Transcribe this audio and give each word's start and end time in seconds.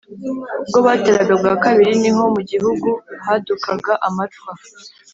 Ubwo 0.63 0.79
bateraga 0.87 1.33
bwa 1.41 1.53
kabiri 1.63 1.93
ni 2.01 2.11
ho 2.15 2.23
mugihugu 2.35 2.89
hadukaga 3.25 3.91
amacwa 4.07 4.51